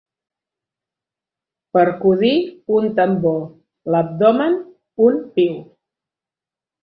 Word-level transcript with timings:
Percudir 1.77 2.31
un 2.79 2.87
tambor, 3.01 3.37
l'abdomen, 3.95 4.57
un 5.09 5.19
piu. 5.37 5.61